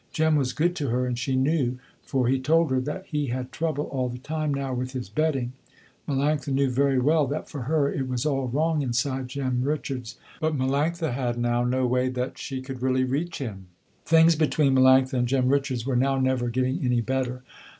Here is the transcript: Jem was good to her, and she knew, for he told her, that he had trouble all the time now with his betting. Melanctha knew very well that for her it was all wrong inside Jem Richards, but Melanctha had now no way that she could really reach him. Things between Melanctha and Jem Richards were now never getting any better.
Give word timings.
Jem 0.11 0.35
was 0.35 0.51
good 0.51 0.75
to 0.77 0.87
her, 0.87 1.05
and 1.05 1.15
she 1.19 1.35
knew, 1.35 1.77
for 2.01 2.27
he 2.27 2.39
told 2.39 2.71
her, 2.71 2.79
that 2.81 3.05
he 3.05 3.27
had 3.27 3.51
trouble 3.51 3.83
all 3.83 4.09
the 4.09 4.17
time 4.17 4.51
now 4.51 4.73
with 4.73 4.93
his 4.93 5.09
betting. 5.09 5.53
Melanctha 6.09 6.51
knew 6.51 6.71
very 6.71 6.97
well 6.97 7.27
that 7.27 7.47
for 7.47 7.61
her 7.69 7.87
it 7.93 8.07
was 8.07 8.25
all 8.25 8.47
wrong 8.47 8.81
inside 8.81 9.27
Jem 9.27 9.61
Richards, 9.61 10.17
but 10.39 10.57
Melanctha 10.57 11.13
had 11.13 11.37
now 11.37 11.63
no 11.63 11.85
way 11.85 12.09
that 12.09 12.39
she 12.39 12.63
could 12.63 12.81
really 12.81 13.03
reach 13.03 13.37
him. 13.37 13.67
Things 14.03 14.35
between 14.35 14.73
Melanctha 14.73 15.13
and 15.19 15.27
Jem 15.27 15.49
Richards 15.49 15.85
were 15.85 15.95
now 15.95 16.17
never 16.17 16.49
getting 16.49 16.83
any 16.83 17.01
better. 17.01 17.43